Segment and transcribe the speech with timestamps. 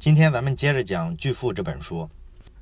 [0.00, 2.08] 今天咱们接着讲《巨富》这本书。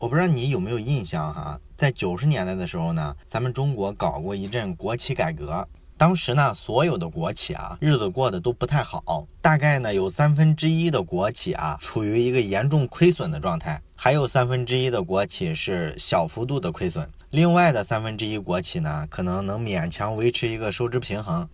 [0.01, 5.65] 我不知道你有没有印象哈，在九十年代的时候呢，咱们中国搞过一阵国企改革。
[5.97, 21.49] 当时呢，所有的国企啊，日子过得都不太好，大概呢有三分之一的国企啊，处于一个严重亏损的状态，还有三分之一的国企是小幅度的亏损，另外的三分之一国企呢，可能能勉强维持一个收支平衡。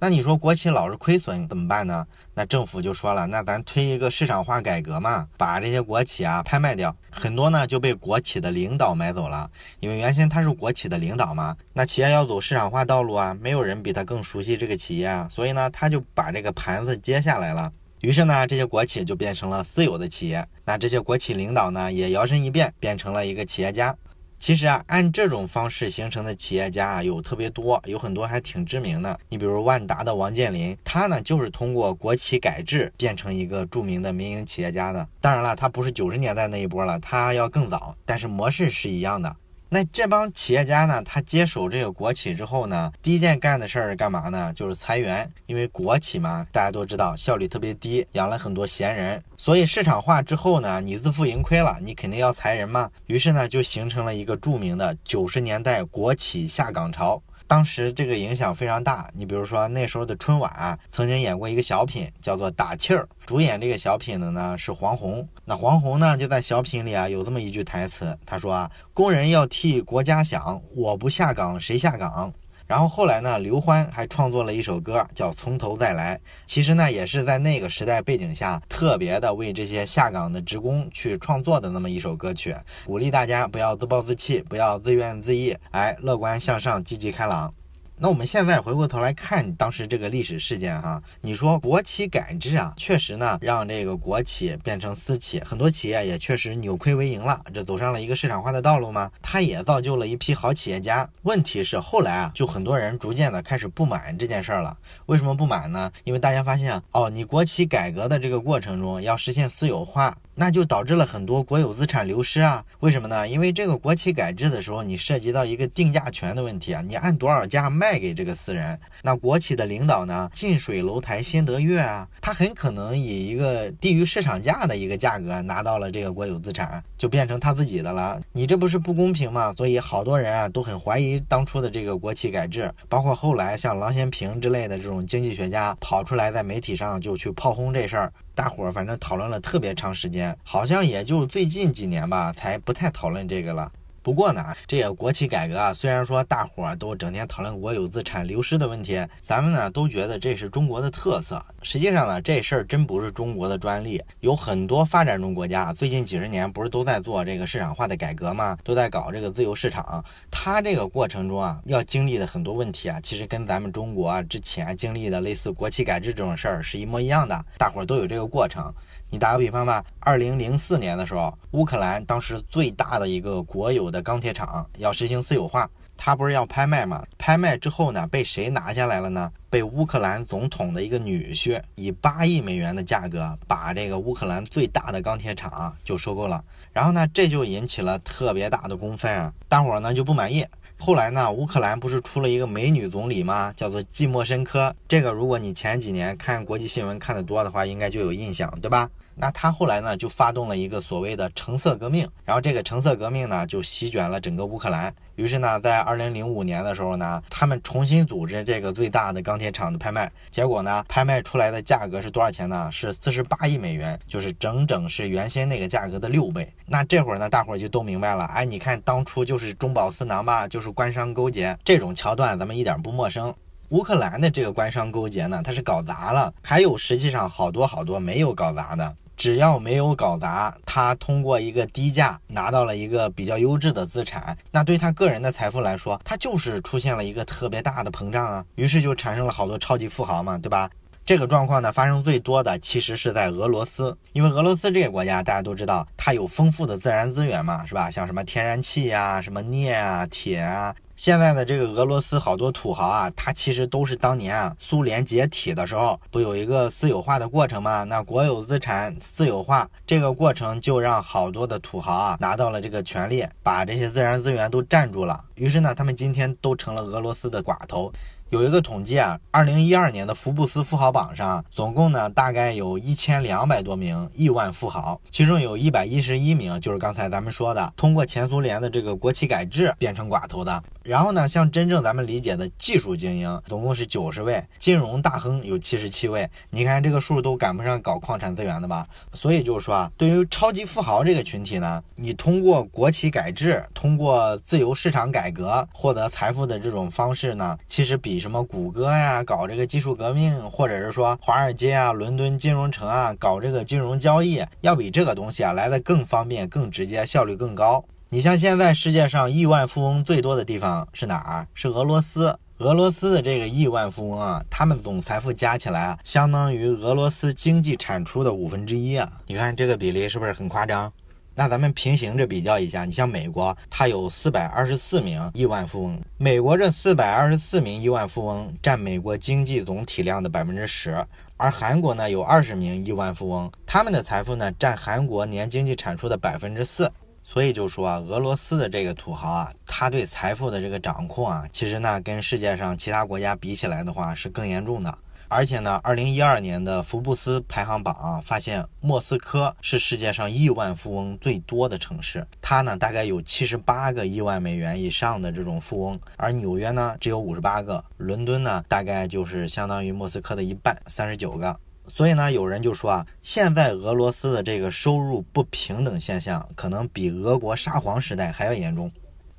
[0.00, 2.06] 那你说国企老是亏损怎么办呢？
[2.32, 17.72] 那政府就说了，那咱推一个市场化改革嘛，把这些国企啊拍卖掉，很多呢就被国企的领导买走了，因为原先他是国企的领导嘛，那企业要走市场化道路啊，没有人比他更熟悉这个企业啊，所以呢他就把这个盘子接下来了，
[18.02, 23.96] 于是呢这些国企就变成了私有的企业，那这些国企领导呢也摇身一变变成了一个企业家。
[24.38, 29.18] 其实啊，按这种方式形成的企业家啊，有特别多，有很多还挺知名的。
[29.28, 35.06] 你比如万达的王健林，他呢就是通过国企改制变成一个著名的民营企业家的。
[35.20, 39.36] 当然了，他不是九十年代那一波了，他要更早，但是模式是一样的。
[39.70, 41.02] 那这帮企业家呢？
[41.02, 44.50] 他接手这个国企之后呢，第一件干的事儿干嘛呢？
[44.54, 45.30] 就是裁员。
[45.44, 49.22] 因为国企嘛，大家都知道效率特别低，养了很多闲人。
[49.36, 52.90] 所以市场化之后呢，你自负盈亏了，你肯定要裁人嘛。
[53.08, 57.22] 于是呢，就形成了一个著名的九十年代国企下岗潮。
[57.48, 65.26] 当时这个影响非常大，你比如说那时候的春晚曾经演过一个小品，叫做《打气儿》，主演这个小品的呢是黄宏。
[65.46, 72.30] 那黄宏呢就在小品里啊有这么一句台词，他说啊，工人要替国家想，我不下岗谁下岗？
[72.68, 76.16] 然后后来呢，刘欢还创作了一首歌，叫《从头再来》。
[76.44, 82.54] 其实呢，也是在那个时代背景下，特别的为这些下岗的职工去创作的那么一首歌曲，
[82.84, 87.54] 鼓励大家不要自暴自弃，不要自怨自艾，哎，乐观向上，积极开朗。
[88.00, 99.10] 那我们现在回过头来看当时这个历史事件哈，你说国企改制啊，确实呢让这个国企变成私企，很多企业也确实扭亏为盈了，这走上了一个市场化的道路吗？
[99.20, 101.08] 它也造就了一批好企业家。
[101.22, 104.78] 问题是后来啊，就很多人逐渐的开始不满这件事儿了。
[105.06, 105.90] 为什么不满呢？
[106.04, 110.16] 因为大家发现哦，你国企改革的这个过程中要实现私有化。
[110.40, 112.64] 那就导致了很多国有资产流失啊？
[112.78, 113.26] 为什么呢？
[113.26, 118.78] 因为这个国企改制的时候，你涉及到一个定价权的问题啊，你按多少价卖给这个私人？
[119.02, 120.30] 那国企的领导呢？
[120.32, 128.20] 近水楼台先得月啊，他很可能以一个低于市场价的一个价格拿到了这个国有资产，就变成他自己的了。
[128.30, 129.52] 你这不是不公平吗？
[129.56, 138.12] 所以好多人啊都很怀疑当初的这个国企改制，包括后来像郎咸平之类的这种经济学家跑出来在媒体上就去炮轰这事儿。
[138.34, 143.70] 大伙儿反正讨论了特别长时间，好像也就最近几年吧，才不太讨论这个了。
[144.00, 151.44] 不过呢，这个国企改革啊，虽然说大伙儿都整天讨论国有资产流失的问题，咱们呢都觉得这是中国的特色。
[151.62, 158.56] 实际上呢，这事儿真不是中国的专利，有很多发展中国家最近几十年不是都在做这个市场化的改革吗？
[158.64, 160.02] 都在搞这个自由市场。
[160.30, 168.72] 它这个过程中啊，要经历的很多问题啊，其实跟咱们中国之前经历的类似国企改制这种事儿是一模一样的，大伙儿都有这个过程。
[169.10, 177.02] 你打个比方吧，二零零四年的时候，乌克兰当时最大的一个国有的钢铁厂要实行私有化，它不是要拍卖吗？
[177.16, 179.32] 拍卖之后呢，被谁拿下来了呢？
[179.48, 186.44] 被乌克兰总统的一个女婿以八亿美元的价格把这个乌克兰最大的钢铁厂就收购了。
[186.74, 190.44] 然后呢，这就引起了特别大的公愤啊，大伙儿呢就不满意。
[190.80, 193.52] 后来呢，乌克兰不是出了一个美女总理吗？
[193.56, 194.72] 叫做季莫申科。
[194.86, 198.88] 这个如果你前几年看国际新闻看得多的话，应该就有印象，对吧？
[199.20, 204.94] 那他后来呢，就发动了一个所谓的橙色革命，然后这个橙色革命呢，就席卷了整个乌克兰。
[205.16, 212.70] 于是呢，在二零零五年的时候呢，他们重新组织这个最大的钢铁厂的拍卖，结果呢，拍卖出来的价格是多少钱呢？
[212.70, 216.48] 是四十八亿美元，就是整整是原先那个价格的六倍。
[216.66, 223.34] 那这会儿呢，大伙儿就都明白了，哎，你看当初就是中饱私囊吧，就是官商勾结这种桥段，咱们一点不陌生。
[223.70, 228.96] 乌克兰的这个官商勾结呢，它是搞砸了，还有实际上好多好多没有搞砸的。
[229.18, 240.70] 只要没有搞砸，他通过一个低价拿到了一个比较优质的资产，那对他个人的财富来说，他就是出现了一个特别大的膨胀啊，于是就产生了好多超级富豪嘛，对吧？
[241.08, 247.90] 这个状况呢，发生最多的其实是在俄罗斯，因为俄罗斯这个国家大家都知道，它有丰富的自然资源嘛，是吧？
[247.90, 250.76] 像什么天然气呀、什么镍啊、铁啊。
[250.96, 257.84] 现在的这个俄罗斯好多土豪啊，他其实都是当年啊苏联解体的时候，不有一个私有化的过程吗？
[257.84, 265.24] 那国有资产私有化这个过程，就让好多的土豪啊拿到了这个权利，把这些自然资源都占住了。
[265.36, 267.90] 于是呢，他们今天都成了俄罗斯的寡头。
[268.30, 280.62] 有一个统计啊，二零一二年的福布斯富豪榜上，总共呢大概有一千两百多名亿万富豪，其中有一百一十一名就是刚才咱们说的通过前苏联的这个国企改制变成寡头的。
[280.88, 286.26] 然后呢，像真正咱们理解的技术精英，总共是九十位，金融大亨有七十七位。
[286.48, 288.88] 你看这个数都赶不上搞矿产资源的吧？
[289.12, 307.84] 所以就是说啊，对于超级富豪这个群体呢，你通过国企改制，通过自由市场改革获得财富的这种方式呢，其实比什么谷歌呀搞这个技术革命，或者是说华尔街啊、伦敦金融城啊搞这个金融交易，要比这个东西啊来的更方便、更直接、效率更高。
[308.10, 311.46] 你像现在世界上亿万富翁最多的地方是哪儿？
[311.52, 312.38] 是俄罗斯。
[312.56, 319.12] 俄罗斯的这个亿万富翁啊，他们总财富加起来啊，相当于俄罗斯经济产出的五分之一啊。
[319.26, 320.90] 你看这个比例是不是很夸张？
[321.34, 326.00] 那咱们平行着比较一下，你像美国，它有四百二十四名亿万富翁。
[326.16, 331.04] 美国这四百二十四名亿万富翁占美国经济总体量的百分之十，
[331.36, 336.90] 而韩国呢有二十名亿万富翁，他们的财富呢占韩国年经济产出的百分之四。
[337.30, 344.98] 所以就说啊，俄罗斯的这个土豪啊，他对财富的这个掌控啊，其实呢跟世界上其他国家比起来的话是更严重的。
[345.28, 361.54] 而且呢，二零一二年的福布斯排行榜啊，发现莫斯科是世界上亿万富翁最多的城市，它呢大概有七十八个亿万美元以上的这种富翁，而纽约呢只有五十八个，伦敦呢大概就是相当于莫斯科的一半，三十九个。
[361.88, 368.90] 所以呢，有人就说啊，现在俄罗斯的这个收入不平等现象，可能比俄国沙皇时代还要严重。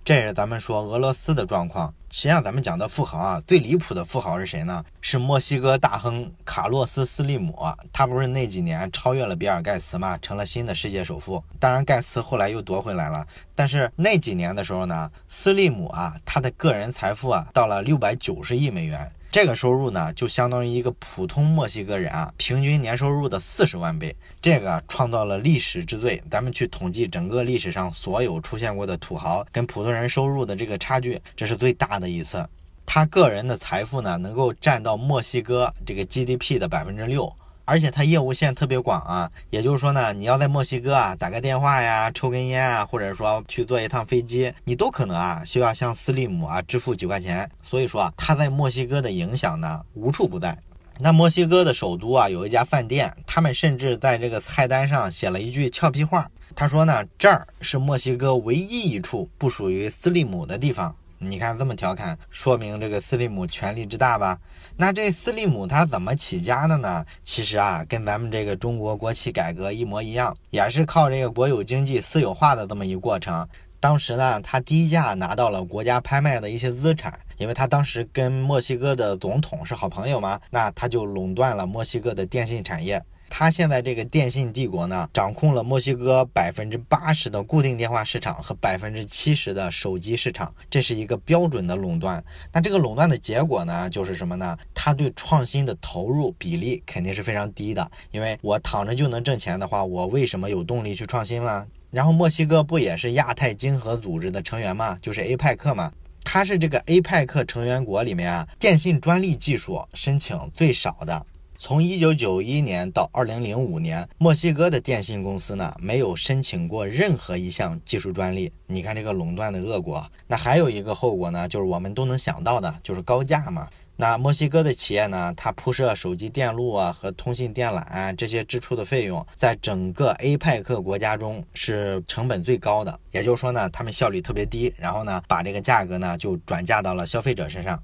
[0.04, 1.94] 这是咱们说俄罗斯的状况。
[2.12, 4.84] 实际上，咱们讲的富豪啊，最离谱的富豪是谁呢？
[5.00, 7.56] 是墨西哥大亨卡洛斯·斯利姆。
[7.94, 11.44] 他不是那几年超越了比尔·盖茨嘛，成了新的世界首富。
[11.60, 13.24] 当然，盖茨后来又夺回来了。
[13.54, 19.12] 但是那几年的时候呢，斯利姆啊，他的个人财富啊，到了六百九十亿美元。
[19.32, 24.16] 这个收入呢，就相当于一个普通墨西哥人啊，平均年收入的四十万倍。
[24.42, 26.20] 这个创造了历史之最。
[26.32, 32.44] 咱们去统计整个历史上所有出现过的土豪跟普通人收入的这个差距，这是最大的一次。
[32.88, 37.32] 他个人的财富呢，能够占到墨西哥这个 GDP 的百分之六。
[37.70, 47.48] 而且它业务线特别广啊，也就是说呢，你要在墨西哥啊打个电话呀、抽根烟啊，或者说去坐一趟飞机，你都可能啊需要向斯利姆啊支付几块钱。
[47.62, 50.58] 所以说啊，他在墨西哥的影响呢无处不在。
[50.98, 60.96] 那墨西哥的首都啊有一家饭店，他们甚至在这个菜单上写了一句俏皮话，他说呢，这儿是墨西哥唯一一处不属于斯利姆的地方。
[61.22, 64.40] 你看这么调侃，说明这个斯利姆权力之大吧？
[64.78, 67.06] 那这斯利姆他怎么起家的呢？
[67.26, 73.46] 其实啊，跟咱们这个中国国企改革一模一样，也是靠这个国有经济私有化的这么一个过程。
[73.82, 83.02] 当时呢，他低价拿到了国家拍卖的一些资产，因为他当时跟墨西哥的总统是好朋友嘛，那他就垄断了墨西哥的电信产业。
[83.30, 92.24] 他现在这个电信帝国呢，掌控了墨西哥百分之八十的固定电话市场和百分之七十的手机市场，这是一个标准的垄断。
[92.52, 94.58] 那这个垄断的结果呢，就是什么呢？
[94.74, 101.66] 他对创新的投入比例肯定是非常低的，因为我躺着就能挣钱的话，我为什么有动力去创新呢？
[101.92, 105.92] 然后墨西哥不也是亚太经合组织的成员嘛，就是 APEC 嘛，
[106.24, 111.26] 它是这个 APEC 成员国里面啊，电信专利技术申请最少的。
[111.62, 118.50] 从一九九一年到二零零五年，墨西哥的电信公司呢没有申请过任何一项技术专利。
[118.66, 120.10] 你看这个垄断的恶果。
[120.26, 123.68] 那还有一个后果呢，就是我们都能想到的，就是高价嘛。
[123.98, 133.00] 那墨西哥的企业呢，它铺设手机电路啊和通信电缆啊这些支出的费用，在整个 APEC 国家中是成本最高的。
[133.12, 137.78] 也就是说呢，他们效率特别低，然后呢，把这个价格呢就转嫁到了消费者身上。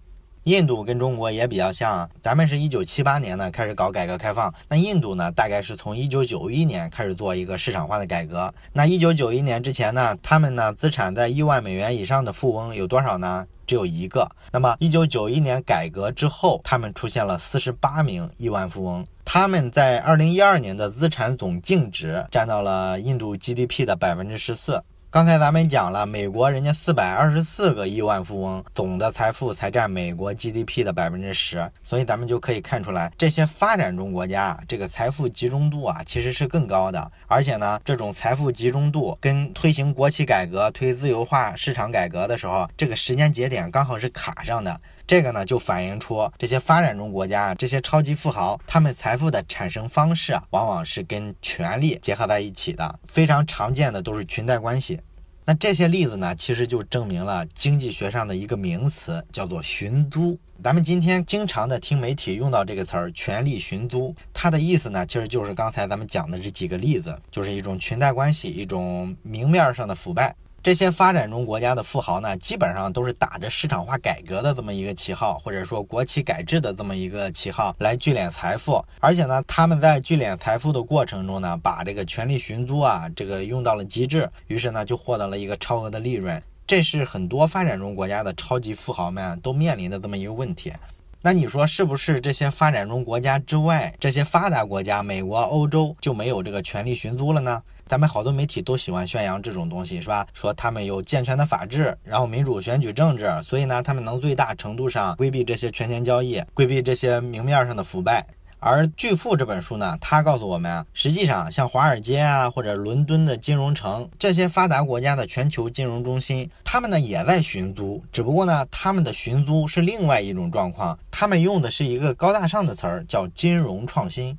[0.46, 8.54] 印度跟中国也比较像，咱们是一九七八年呢开始搞改革开放，那印度呢大概是从一九九一年开始做一个市场化的改革。
[8.72, 13.48] 那一九九一年之前呢，他们呢资产在亿万美元以上的富翁有多少呢？
[13.66, 14.30] 只有一个。
[14.52, 24.84] 那么一九九一年改革之后，他们出现了四十八名亿万富翁，他们在二零一二年的资产总净值占到了印度 GDP 的百分之十四。
[25.15, 37.10] 刚才咱们讲了，美国人家四百二十四个亿万富翁，总的财富才占美国 GDP 的百分之十，所以咱们就可以看出来，这些发展中国家这个财富集中度啊，其实是更高的。
[37.27, 44.81] 而且呢，这种财富集中度跟推行国企改革、推自由化市场改革的时候，这个时间节点刚好是卡上的。
[45.08, 53.00] 这个呢，就反映出这些发展中国家啊，这些超级富豪，他们财富的产生方式啊，往往是跟权力结合在一起的。
[53.08, 55.00] 非常常见的都是裙带关系。
[55.48, 60.36] 那这些例子呢，其实就证明了经济学上的一个名词，叫做寻租。
[60.64, 70.36] 咱们今天经常的听媒体用到这个词儿“权力寻租”，它的意思呢，其实就是刚才咱们讲的这几个例子，就是一种裙带关系，一种明面上的腐败。
[70.65, 78.84] 这些发展中国家的富豪呢，基本上都是打着市场化改革的这么一个旗号，或者说国企改制的这么一个旗号来聚敛财富。
[79.00, 86.41] 而且呢，他们在聚敛财富的过程中呢，把这个权力寻租啊，这个用到了极致，于是呢，就获得了一个超额的利润。
[86.65, 90.74] 这是很多发展中国家的超级富豪们都面临的这么一个问题。
[91.22, 97.62] 那你说是不是这些发展中国家之外，这些发达国家，美国、欧洲就没有这个权力寻租了呢？
[97.88, 100.25] 咱们好多媒体都喜欢宣扬这种东西，是吧？
[100.34, 108.25] 说他们有健全的法治，然后民主选举政治，所以呢，他们能最大程度上规避这些权钱交易，规避这些明面上的腐败。
[108.60, 124.36] 而《巨富》这本书呢，它告诉我们啊，实际上像华尔街啊，或者伦敦的金融城这些发达国家的全球金融中心，他们呢也在寻租，只不过呢，他们的寻租是另外一种状况，他们用的是一个高大上的词儿，叫金融创新。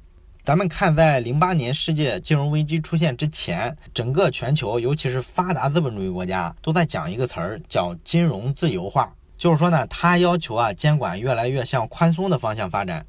[0.47, 9.13] 咱们看，在零八年世界金融危机出现之前，整个全球，尤其是发达资本主义国家，都在讲一个词儿，叫金融自由化。
[9.37, 13.05] 就是说呢，它要求啊，监管越来越向宽松的方向发展。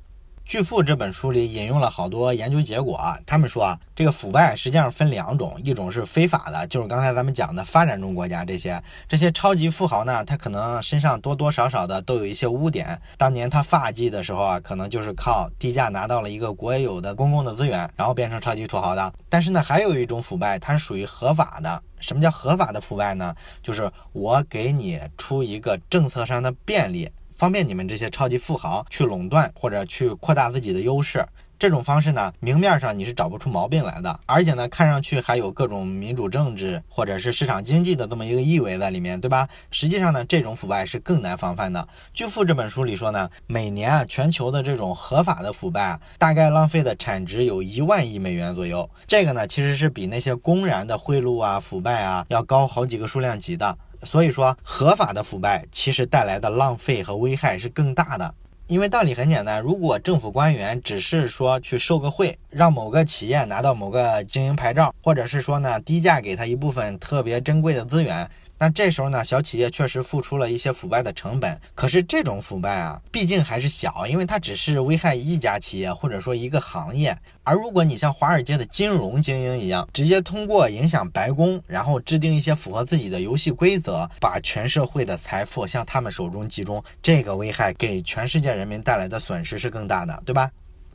[0.48, 12.98] 巨富这本书里引用了好多研究结果啊，他们说啊，这个腐败实际上分两种，一种是非法的，就是刚才咱们讲的发展中国家这些这些超级富豪呢，他可能身上多多少少的都有一些污点。
[13.18, 19.14] 当年他发迹的时候啊，可能就是靠低价拿到了一个国有的公共的资源，然后变成超级土豪的。
[19.28, 21.84] 但是呢，还有一种腐败，它是属于合法的。
[22.00, 23.36] 什么叫合法的腐败呢？
[23.62, 27.10] 就是我给你出一个政策上的便利。
[27.38, 31.24] 方便你们这些超级富豪去垄断或者去扩大自己的优势，
[31.60, 39.48] 这种方式呢，明面上你是找不出毛病来的，而且呢，看上去还有各种民主政治或者是市场经济的这么一个意味在里面，对吧？
[39.70, 41.88] 实际上呢，这种腐败是更难防范的。
[42.12, 53.78] 巨富这本书里说呢，每年啊，全球的这种合法的腐败啊大概浪费的产值有一万亿美元左右，这个呢，其实是比那些公然的贿赂啊、腐败啊要高好几个数量级的。
[54.04, 58.34] 所以说，合法的腐败其实带来的浪费和危害是更大的。
[58.68, 68.30] 因为道理很简单，如果政府官员只是说去受个贿，让某个企业拿到某个经营牌照，或者是说呢低价给他一部分特别珍贵的资源。
[68.60, 77.18] 那这时候呢，小企业确实付出了一些腐败的成本，可是这种腐败啊，毕竟还是小，因为它只是危害一家企业或者说一个行业。
[77.44, 90.50] 而如果你像华尔街的金融精英一样，直接通过影响白宫，然后制定一些符合自己的游戏规则，把全社会的财富向他们手中集中，这个危害给全世界人民带来的损失是更大的，对吧？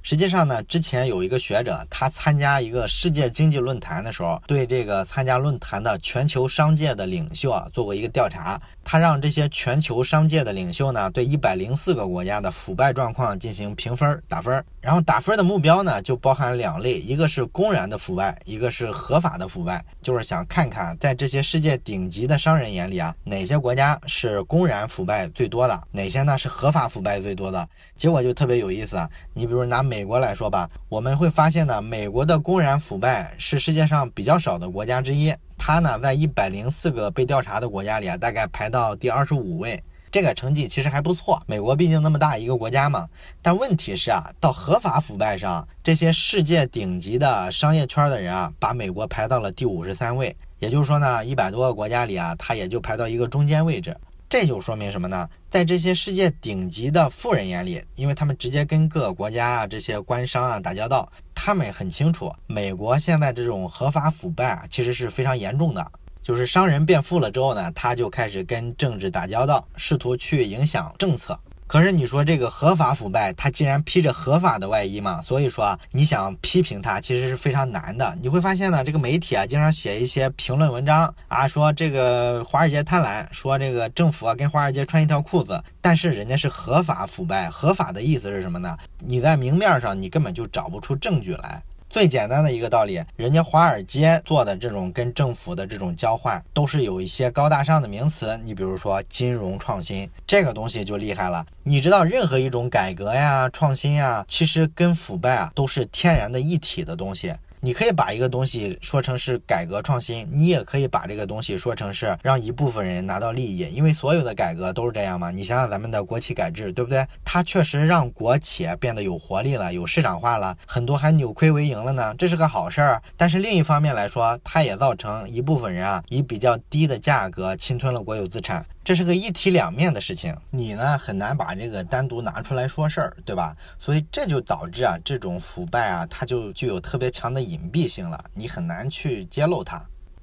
[0.04, 8.60] 实际上呢，之前有一个学者，他参加一个世界经济论坛的时候，对这个参加论坛的全球商界的领袖啊做过一个调查。
[8.82, 14.62] 他让这些全球商界的领袖呢，对一百零四个国家的腐败状况进行评分打分。
[14.80, 27.68] 然后打分的目标呢，就包含两类，一个是公然的腐败，一个是合法的腐败，就是想看看在这些世界顶级的商人眼里啊，哪些国家是公然腐败最多的，哪些呢是合法腐败最多的。
[27.94, 29.80] 结果就特别有意思啊，你比如拿。
[29.92, 35.34] 美国来说吧，我们会发现呢，美国的公然腐败是世界上比较少的国家之一。
[35.58, 41.42] 它呢，在一百零四个被调查的国家里啊，大概排到第二十五位，这个成绩其实还不错。
[41.46, 43.06] 美国毕竟那么大一个国家嘛。
[43.42, 50.34] 但问题是啊，到合法腐败上，这些世界顶级的商业圈的人啊，把美国排到了第五十三位。
[50.58, 53.94] 也就是说呢，一百多个国家里啊，它也就排到一个中间位置。
[54.32, 55.28] 这就说明什么呢？
[55.50, 65.86] 在这些世界顶级的富人眼里，因为他们直接跟各个国家啊这些官商啊打交道，他们很清楚，美国现在这种合法腐败啊，其实是非常严重的。
[66.22, 71.38] 就是商人变富了之后呢，他就开始跟政治打交道，试图去影响政策。
[71.72, 78.14] 可是你说这个合法腐败，它既然披着合法的外衣嘛，所以说你想批评它，其实是非常难的。
[78.20, 88.76] 你会发现呢，这个媒体啊，经常写一些评论文章啊，说这个华尔街贪婪，说这个政府啊跟华尔街穿一条裤子，但是人家是合法腐败，合法的意思是什么呢？
[88.98, 91.62] 你在明面上你根本就找不出证据来。
[91.92, 98.34] 最简单的一个道理，人家华尔街做的这种跟政府的这种交换，都是有一些高大上的名词。
[98.46, 101.44] 你比如说金融创新这个东西就厉害了。
[101.62, 107.34] 你知道，任何一种改革呀、创新呀，其实跟腐败啊都是天然的一体的东西。
[107.64, 115.30] 你可以把一个东西说成是改革创新，你也可以把这个东西说成是让一部分人拿到利益，因为所有的改革都是这样嘛。
[115.30, 117.06] 你想想咱们的国企改制，对不对？
[117.24, 123.00] 它确实让国企变得有活力了，有市场化了，很多还扭亏为盈了呢，这是个好事儿。
[123.16, 130.36] 但是另一方面来说，它也造成一部分人啊以比较低的价格侵吞了国有资产，这是个一体两面的事情。
[130.50, 133.56] 你呢很难把这个单独拿出来说事儿，对吧？
[133.78, 138.22] 所以这就导致啊这种腐败啊，它就具有特别强的隐蔽性了。
[138.34, 139.80] 你很难去揭露它。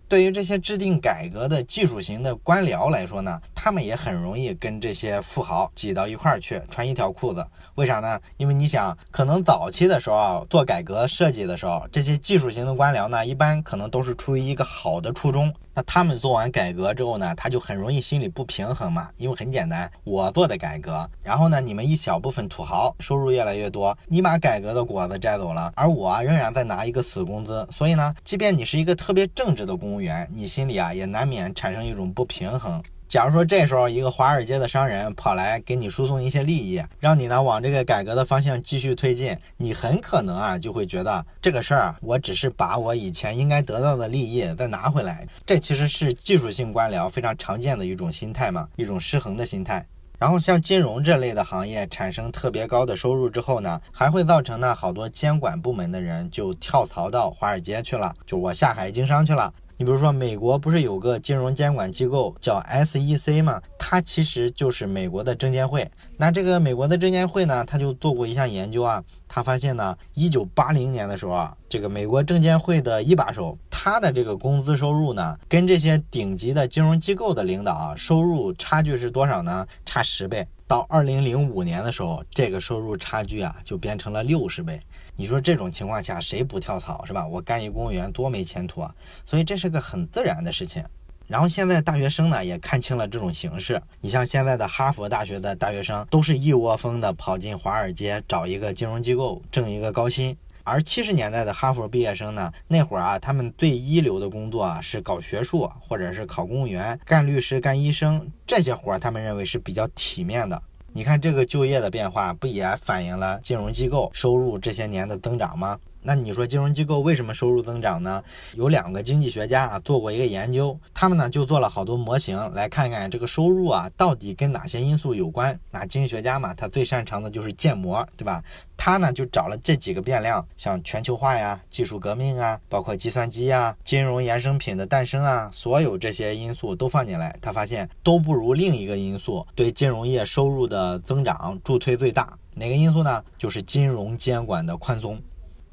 [0.10, 7.46] 对于这些制定改革的技术型的官僚来说呢，他们也很容易跟这些富豪挤到一块儿去，穿一条裤子。
[7.76, 8.20] 为啥呢？
[8.38, 15.54] 因为你想，可能早期的时候，做改革设计的时候，这些技术型的官僚呢，一般可能都是出于一个好的初衷。
[15.80, 19.10] 那他们做完改革之后呢，他就很容易心里不平衡嘛。
[19.16, 27.66] 因为很简单，我做的改革，然后呢，你们一小部分土豪收入越来越多，你把改革的果子摘走了，而我仍然在拿一个死工资。
[27.72, 32.84] 所以呢，即便你是一个特别正直的公务员，你心里啊也难免产生一种不平衡。
[33.10, 45.28] 假如说这时候一个华尔街的商人跑来给你输送一些利益，让你呢往这个改革的方向继续推进，你很可能啊就会觉得这个事儿，我只是把我以前应该得到的利益再拿回来。
[45.44, 49.84] 这其实是技术性官僚非常常见的一种心态嘛，一种失衡的心态。
[50.20, 59.52] 然后像金融这类的行业产生特别高的收入之后呢，还会造成呢好多监管部门的人就跳槽到华尔街去了，就我下海经商去了。
[59.82, 63.62] 你比如说，美国不是有个金融监管机构叫 SEC 吗？
[63.78, 65.90] 它其实就是美国的证监会。
[66.18, 79.66] 那这个美国的证监会呢，他就做过一项研究啊，他发现呢，一九八零年的时候啊，这个美国证监会的一把手，他的这个工资收入呢，跟这些顶级的金融机构的领导啊，收入差距是多少呢？
[79.86, 80.46] 差十倍。
[80.68, 84.80] 到二零零五年的时候，这个收入差距啊，就变成了六十倍。
[85.16, 87.26] 你说这种情况下，谁不跳槽是吧？
[87.28, 88.96] 我干一公务员多没前途啊！
[89.26, 90.84] 所以这是个很自然的事情。
[91.28, 93.80] 然后现在大学生呢也看清了这种形势。
[94.02, 100.36] 你像现在的哈佛大学的大学生，都是一窝蜂的跑进华尔街找一个金融机构挣一个高薪。
[100.70, 110.62] 而七十年代的哈佛毕业生呢，那会儿啊，他们最一流的工作啊是搞学术，或者是考公务员、干律师、干医生这些活儿，他们认为是比较体面的。
[110.94, 115.80] 你看这个就业的变化，不也反映了金融机构收入这些年的增长吗？
[116.02, 118.24] 那你说金融机构为什么收入增长呢？
[118.54, 125.60] 有两个经济学家啊做过一个研究，他们呢就做了好多模型，来看看这个收入啊到底跟哪些因素有关。
[125.72, 128.42] 那经济学家嘛，他最擅长的就是建模，对吧？
[128.78, 142.38] 他呢就找了这几个变量，像全球化呀、技术革命啊、包括计算机啊、金融衍生品的诞生啊，所有这些因素都放进来，他发现都不如另一个因素对金融业收入的增长助推最大。
[142.56, 143.24] 哪个因素呢？
[143.38, 145.18] 就是金融监管的宽松。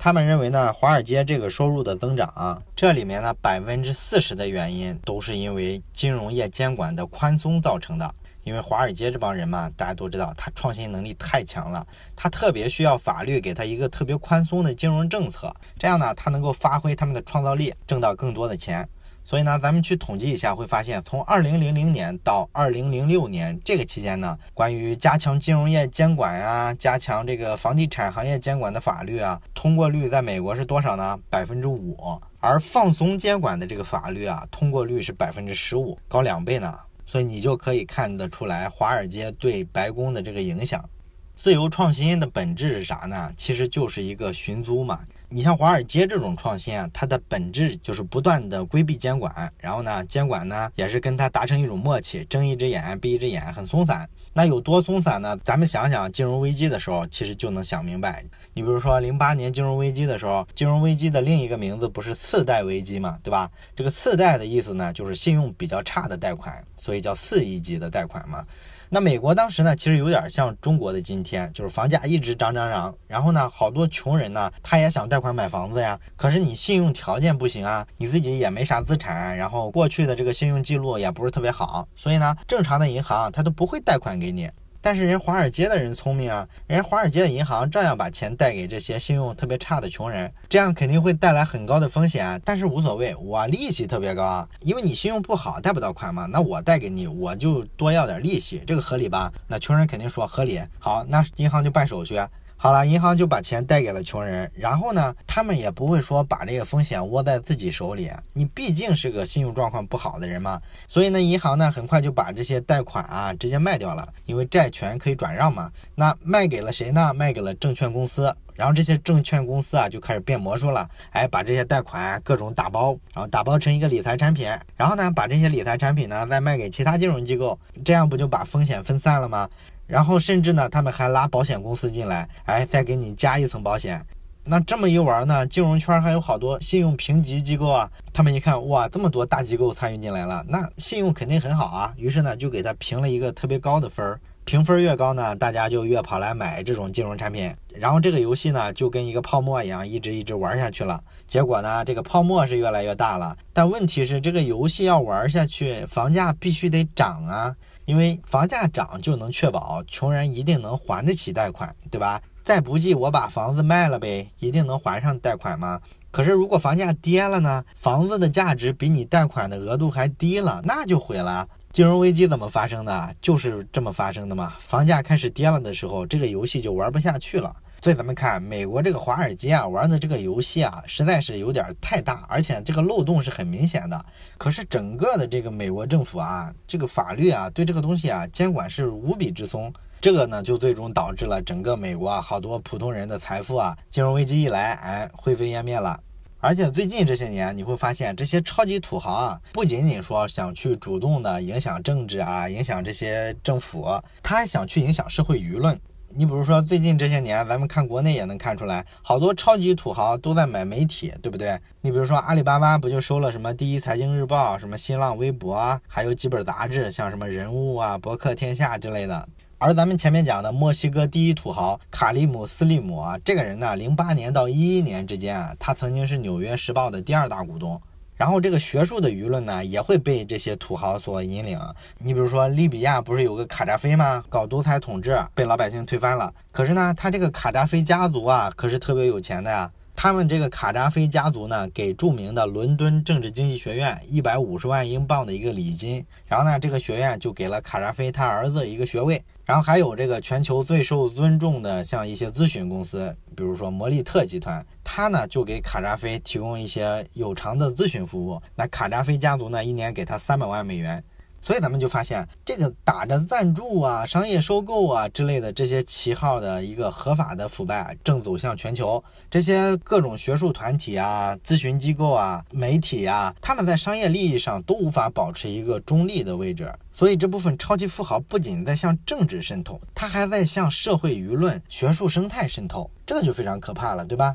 [0.07, 8.15] 他们认为呢，华尔街这个收入的增长，这里面呢百分之四十的原因都是因为金融业监管的宽松造成的。
[8.45, 18.89] 因为华尔街这帮人嘛，大家都知道，他创新能力太强了，他特别需要法律给他一个特别宽松的金融政策，这样呢，他能够发挥他们的创造力，挣到更多的钱。
[19.27, 31.19] 所以呢，咱们去统计一下，会发现从二零零零年到二零零六年这个期间呢，关于加强金融业监管啊，加强这个房地产行业监管的法律啊，通过率在美国是多少呢？
[31.29, 31.97] 百分之五。
[32.39, 36.73] 而放松监管的这个法律啊，通过率是百分之十五，高两倍呢。
[37.05, 40.89] 所以你就可以看得出来，华尔街对白宫的这个影响。
[41.35, 43.33] 自由创新的本质是啥呢？
[43.37, 45.01] 其实就是一个寻租嘛。
[45.29, 54.09] 你像华尔街这种创新啊，它的本质就是不断的规避监管，然后呢，监管呢也是跟它达成一种默契，睁一只眼闭一只眼，很松散。
[54.33, 55.37] 那有多松散呢？
[55.43, 58.23] 咱们想想金融危机的时候，其实就能想明白。
[58.53, 63.51] 你比如说零八年金融危机的时候，金融危机的另一个名字不是次贷危机嘛，对吧？
[63.75, 68.45] 这个次贷的意思呢，就是信用比较差的贷款，所以叫次一级的贷款嘛。
[68.89, 84.49] 那美国当时呢，其实有点像中国的今天，就是房价一直涨涨涨，然后呢，好多穷人呢，他也想贷款买房子呀，可是你信用条件不行啊，你自己也没啥资产，然后过去的这个信用记录也不是特别好，所以呢，正常的银行他都不会贷款给你。
[84.87, 99.33] 但是人华尔街的人聪明啊，人华尔街的银行照样把钱贷给这些信用特别差的穷人，这样肯定会带来很高的风险，但是无所谓，我利息特别高，因为你信用不好贷不到款嘛，那我贷给你，我就多要点利息，这个合理吧？
[99.49, 102.21] 那穷人肯定说合理，好，那银行就办手续。
[102.59, 108.11] 好了，银行就把钱贷给了穷人，然后呢，他们也不会说把这个风险握在自己手里。
[108.33, 115.71] 你毕竟是个信用状况不好的人嘛，所以呢，银行呢很快就把这些贷款啊直接卖掉了，因为债权可以转让嘛。
[115.95, 117.13] 那卖给了谁呢？
[117.15, 118.35] 卖给了证券公司。
[118.55, 129.47] 然后这些证券公司啊就开始变魔术了，哎，把这些贷款各种打包，然后打包成一个理财产品，然后呢把这些理财产品呢再卖给其他金融机构，这样不就把风险分散了吗？
[129.87, 134.05] 然后甚至呢他们还拉保险公司进来，哎，再给你加一层保险。
[134.49, 144.21] 那这么一玩呢，金融圈还有好多信用评级机构啊，他们一看哇，这么多大机构参与进来了，那信用肯定很好啊，于是呢就给他评了一个特别高的分儿。
[144.45, 151.03] 评分越高呢，大家就越跑来买这种金融产品，然后这个游戏呢就跟一个泡沫一样，一直一直玩下去了。
[151.27, 157.53] 结果呢，这个泡沫是越来越大了，但问题是这个游戏要玩下去，房价必须得涨啊，
[157.87, 162.21] 因为房价涨就能确保穷人一定能还得起贷款，对吧？
[162.45, 165.81] 再不济我把房子卖了呗，一定能还上贷款吗？
[166.11, 167.65] 可是如果房价跌了呢？
[167.75, 171.49] 房子的价值比你贷款的额度还低了，那就毁了。
[171.73, 173.15] 金融危机怎么发生的？
[173.21, 174.55] 就是这么发生的嘛。
[174.59, 177.55] 房价开始跌了的时候，这个游戏就玩不下去了。
[177.87, 184.05] 所以咱们看美国这个华尔街啊，玩的这个游戏啊，实在是有点太大，而且这个漏洞是很明显的。
[184.37, 189.73] 可是整个的这个美国政府啊，这个法律啊，对这个东西啊，监管是无比之松。
[190.01, 195.97] 这个呢，就最终导致了整个美国啊，好多普通人的财富啊，金融危机一来，哎，灰飞烟灭了。
[196.41, 203.87] 而且最近这些年，你会发现这些超级土豪啊，不仅仅说想去主动的影响政治啊，影响这些政府，
[204.25, 205.79] 他还想去影响社会舆论。
[206.19, 211.61] 你比如说最近这些年，咱们看国内也能看出来，好多超级土豪都在买媒体，对不对？
[211.83, 219.29] 你比如说阿里巴巴不就收了什么第一财经日报、什么新浪微博，还有几本杂志，像什么人物啊、博客天下之类的。
[219.59, 227.79] 而咱们前面讲的墨西哥第一土豪卡利姆斯利姆啊，这个人呢，零八年到一一年之间啊，他曾经是纽约时报的第二大股东。
[228.17, 231.61] 然后这个学术的舆论呢，也会被这些土豪所引领。
[231.99, 234.25] 你比如说利比亚不是有个卡扎菲吗？
[234.29, 236.33] 搞独裁统治，被老百姓推翻了。
[236.51, 239.71] 可是呢，他这个卡扎菲家族啊，可是特别有钱的呀。
[239.95, 261.03] 他们这个卡扎菲家族呢，给著名的伦敦政治经济学院一百五十万英镑的一个礼金，然后呢，这个学院就给了卡扎菲他儿子一个学位，然后还有这个全球最受尊重的像一些咨询公司，比如说摩利特集团，他呢就给卡扎菲提供一些有偿的咨询服务，那卡扎菲家族呢一年给他三百万美元。
[261.47, 269.03] 所以咱们就发现，这个打着赞助啊、商业收购啊之类的这些旗号的一个合法的腐败，正走向全球。
[269.31, 276.69] 这些各种学术团体啊、咨询机构啊、媒体啊，他们在商业利益上都无法保持一个中立的位置。
[276.93, 284.35] 所以这部分超级富豪不仅在向政治渗透，他还在向社会舆论、学术生态渗透，这就非常可怕了，对吧？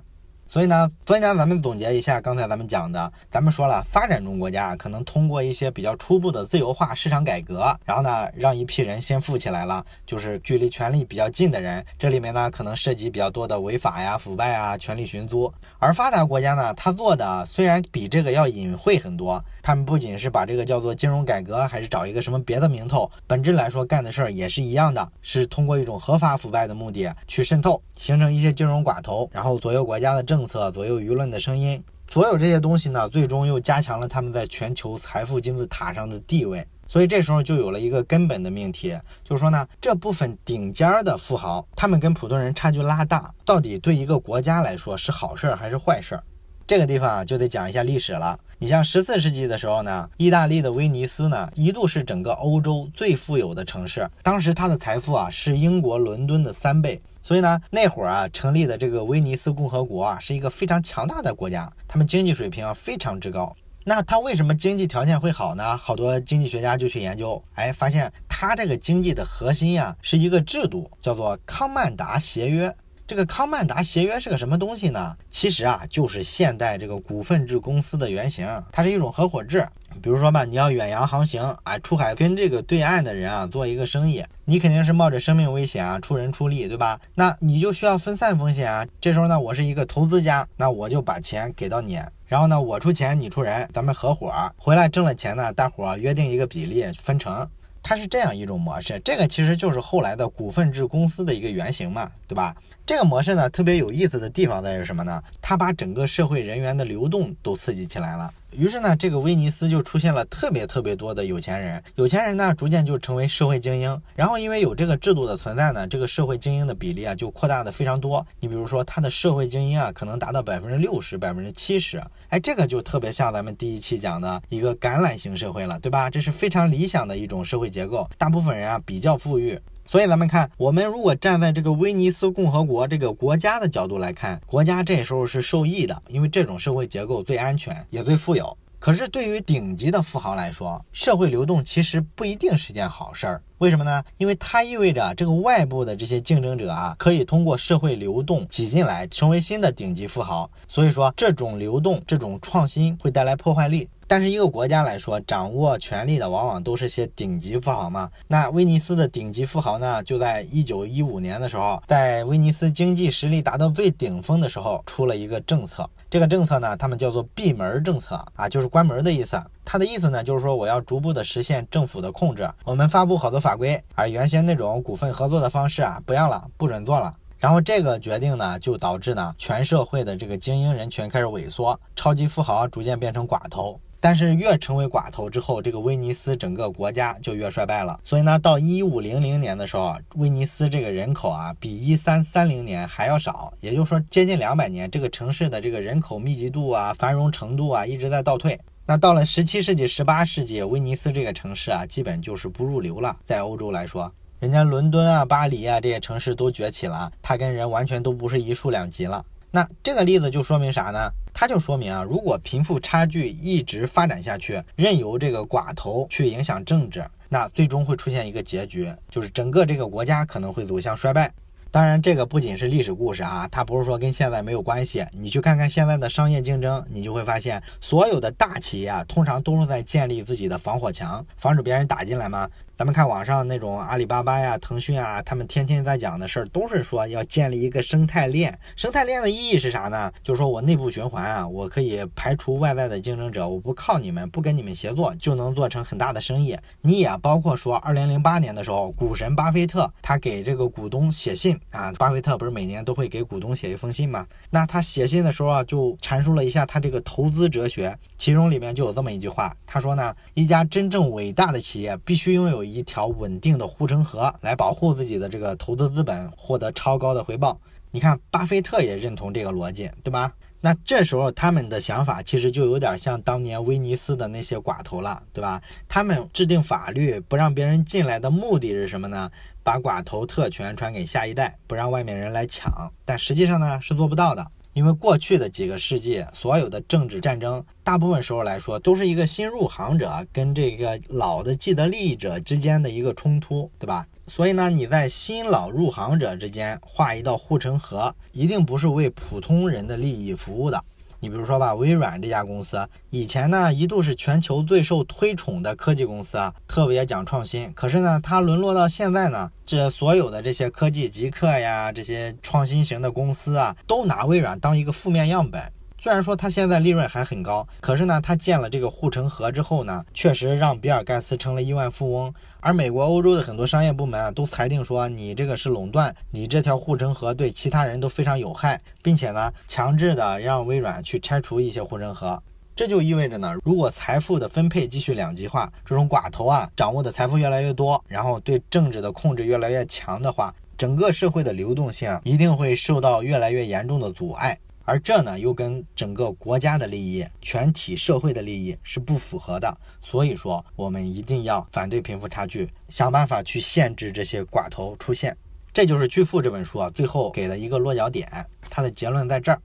[0.51, 15.49] 所以呢，所以呢，咱们总结一下刚才咱们讲的，咱们说了，发展中国家可能通过一些比较初步的自由化市场改革，然后呢，让一批人先富起来了，就是距离权力比较近的人，这里面呢，可能涉及比较多的违法呀、腐败啊、权力寻租。
[15.81, 30.41] 而发达国家呢，他做的虽然比这个要隐晦很多，他们不仅是把这个叫做金融改革，还是找一个什么别的名头，本质来说干的事儿也是一样的，是通过一种合法腐败的目的去渗透，形成一些金融寡头，然后左右国家的政。
[30.41, 36.65] 政策左右舆论的声音，所有这些东西呢，最终又加强了他们在全球财富金字塔上的地位。
[36.91, 46.23] 所以这时候就有了一个根本的命题，就是说呢，这部分顶尖的富豪，他们跟普通人差距拉大，到底对一个国家来说是好事儿还是坏事儿？
[46.67, 48.37] 这个地方啊，就得讲一下历史了。
[48.59, 57.01] 你像十四世纪的时候呢，意大利的威尼斯呢，一度是整个欧洲最富有的城市，当时它的财富啊，是英国伦敦的三倍。
[57.23, 63.55] 所以呢，那会儿啊，成立的这个威尼斯共和国啊，是一个非常强大的国家，他们经济水平啊非常之高。
[63.83, 65.75] 那他为什么经济条件会好呢？
[65.75, 72.73] 好多经济学家就去研究，哎，发现他这个经济的核心呀，是一个制度，叫做康曼达协约。
[73.07, 75.17] 这个康曼达协约是个什么东西呢？
[75.29, 79.67] 其实啊，就是现代这个股份制公司的原型，它是一种合伙制。
[80.01, 87.01] 比如说吧，你要远洋航行，啊，出海跟这个对岸的人啊做一个生意，你肯定是冒着生命危险啊，出人出力，对吧？
[87.15, 88.87] 那你就需要分散风险啊。
[89.01, 91.99] 这时候呢，我是一个投资家，那我就把钱给到你，
[92.31, 97.45] 然后呢，我出钱，你出人，咱们合伙回来挣了钱呢，大伙约定一个比例分成。
[97.83, 102.55] 它是这样一种模式，这个其实就是后来的股份制公司的一个原型嘛，对吧？
[102.85, 105.21] 这个模式呢，特别有意思的地方在于什么呢？
[105.41, 108.33] 它把整个社会人员的流动都刺激起来了。
[108.51, 114.01] 于是呢，这个威尼斯就出现了特别特别多的有钱人，有钱人呢逐渐就成为社会精英。
[114.15, 118.25] 然后因为有这个制度的存在呢，这个社会精英的比例啊就扩大的非常多。
[118.39, 122.01] 你比如说，他的社会精英啊可能达到百分之六十、百分之七十。
[122.29, 126.09] 哎，这个就特别像咱们第一期讲的一个橄榄型社会了，对吧？
[126.09, 129.59] 这是非常理想的一种社会结构，大部分人啊比较富裕。
[129.85, 138.57] 所以咱们看，我们如果站在这个威尼斯共和国这个国家的角度来看，国家这时候是受益的，因为这种社会结构最安全，也最富有。
[138.79, 143.43] 可是对于顶级的富豪来说，社会流动其实不一定是件好事儿。
[143.59, 144.03] 为什么呢？
[144.17, 150.49] 因为它意味着这个外部的这些竞争者啊，可以通过社会流动挤进来，成为新的顶级富豪。
[150.67, 153.87] 所以说，这种流动、这种创新会带来破坏力。
[154.11, 158.11] 但是一个国家来说，掌握权力的往往都是些顶级富豪嘛。
[158.27, 165.89] 那威尼斯的顶级富豪呢，就在一九一五年的时候，在威尼斯经济实力达到最顶峰的时候，出了一个政策。
[166.09, 169.41] 这个政策呢，他们叫做闭门政策啊，就是关门的意思。
[169.63, 177.15] 它的意思呢，就是说我要逐步的实现政府的控制，我们发布好多法规，而原先那种股份合作的方式啊，不要了，不准做了。
[177.39, 183.79] 然后这个决定呢，就导致呢，全社会的这个精英人群开始萎缩，超级富豪逐渐变成寡头。
[184.03, 187.99] 但是越成为寡头之后，这个威尼斯整个国家就越衰败了。
[188.03, 198.59] 所以呢，到一五零零年的时候，威尼斯这个人口啊，比一三三零年还要少，也就是说接近两百年，这个城市的这个人口密集度啊、繁荣程度啊，一直在倒退。
[198.87, 203.15] 那到了十七世纪、十八世纪，威尼斯这个城市啊，基本就是不入流了。
[203.23, 209.23] 在欧洲来说，人家伦敦啊、巴黎啊这些城市都崛起了，它跟人完全都不是一数两级了。
[209.51, 211.11] 那这个例子就说明啥呢？
[211.33, 221.31] 它就说明啊，如果贫富差距一直发展下去，任由这个寡头去影响政治，那最终会出现一个结局，就是整个这个国家可能会走向衰败。
[221.69, 225.05] 当然，这个不仅是历史故事啊，它不是说跟现在没有关系。
[225.13, 232.49] 你去看看现在的商业竞争，你就会发现，所有的大企业啊，通常都是在建立自己的防火墙，防止别人打进来嘛。
[232.81, 238.57] 咱们看网上那种阿里巴巴呀、腾讯啊，他们天天在讲的事儿，都是说要建立一个生态链。
[238.75, 240.11] 生态链的意义是啥呢？
[240.23, 246.57] 就是说我内部循环啊，我可以排除外在的竞争者，我不靠你们，不跟你们协作，就能做成很大的生意。
[246.81, 254.25] 你也包括说，二零零八年的时候，股神巴菲特他给这个股东写信啊，巴菲特不是每年都会给股东写一封信吗？
[254.49, 262.70] 那他写信的时候啊，就阐述了一下他这个投资哲学，其中里面就有这么一句话，他说呢，一家真正伟大的企业必须拥有。
[262.73, 267.59] 一条稳定的护城河来保护自己的这个投资资本，获得超高的回报。
[267.91, 270.33] 你看，巴菲特也认同这个逻辑，对吧？
[270.63, 275.61] 那这时候他们的想法其实就有点像当年威尼斯的那些寡头了，对吧？
[275.89, 279.29] 他们制定法律不让别人进来的目的是什么呢？
[279.63, 282.91] 把寡头特权传给下一代，不让外面人来抢。
[283.03, 284.47] 但实际上呢，是做不到的。
[284.73, 294.07] 因为过去的几个世纪，所有的政治战争，大部分时候来说，都是一个新入行者跟这个老的既得利益者之间的一个冲突，对吧？
[294.27, 300.81] 所以呢，你在新老入行者之间画一道护城河，一定不是为普通人的利益服务的。
[301.23, 307.71] 你比如说吧，微软这家公司以前呢一度是全球最受推崇的科技公司啊，特别讲创新。
[307.73, 315.61] 可是呢，它沦落到现在呢，这所有的这些科技极客呀，这些创新型的公司啊，都拿微软当一个负面样本。
[315.99, 322.33] 虽然说它现在利润还很高，可是呢，它建了这个护城河之后呢，确实让比尔盖茨成了亿万富翁。
[322.63, 332.41] 而美国、欧洲的很多商业部门啊，都裁定说你这个是垄断，你这条护城河对其他人都非常有害，并且呢，强制的让微软去拆除一些护城河。
[332.75, 344.55] 这就意味着呢，如果财富的分配继续两极化，这种寡头啊掌握的财富越来越多，然后对政治的控制越来越强的话，整个社会的流动性一定会受到越来越严重的阻碍。
[344.91, 349.73] 而这呢，又跟整个国家的利益、全体社会的利益是不符合的。
[350.01, 355.33] 所以说，我们一定要反对贫富差距，想办法去限制这些寡头出现。
[355.71, 358.29] 这就是《巨富》这本书啊，最后给的一个落脚点。
[358.69, 359.61] 它的结论在这儿。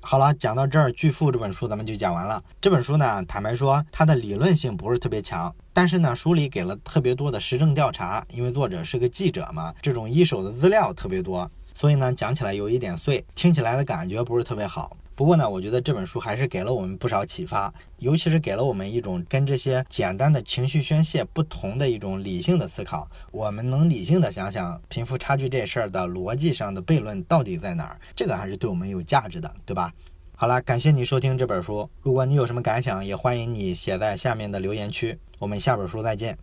[0.00, 2.40] 好了，讲到这儿，《巨富》这本书咱们就讲完了。
[2.60, 11.50] 这本书呢，坦白说，它的理论性不是特别强，但是呢，书里给了特别多的实证调查，因为作者是个记者嘛，这种一手的资料特别多。
[11.78, 14.96] 所以呢，讲起来有一点碎，听起来的感觉不是特别好。
[15.14, 23.08] 不过呢，我觉得这本书还是给了我们不少启发，尤其是给了我们一种跟这些简单的情绪宣泄不同的一种理性的思考。
[23.30, 29.92] 我们能理性的想想贫富差距这事儿的逻辑上的悖论到底在哪儿，这个还是对我们有价值的，对吧？
[30.34, 31.88] 好了，感谢你收听这本书。
[32.02, 35.16] 如果你有什么感想，也欢迎你写在下面的留言区。
[35.38, 36.36] 我们下本书再见。